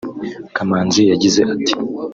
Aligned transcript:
Kamanzi 0.55 1.01
yagize 1.11 1.39
ati 1.55 1.73